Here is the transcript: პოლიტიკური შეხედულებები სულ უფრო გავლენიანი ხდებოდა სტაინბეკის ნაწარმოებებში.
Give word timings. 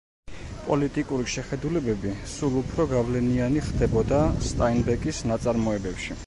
პოლიტიკური 0.67 1.27
შეხედულებები 1.33 2.13
სულ 2.31 2.57
უფრო 2.63 2.87
გავლენიანი 2.95 3.63
ხდებოდა 3.67 4.23
სტაინბეკის 4.49 5.21
ნაწარმოებებში. 5.35 6.19